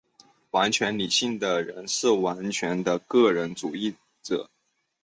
[0.49, 4.49] 完全理性的人是完全的个人主义者。